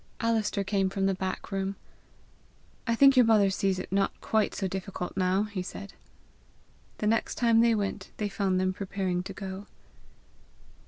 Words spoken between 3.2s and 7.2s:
mother sees it not quite so difficult now," he said. The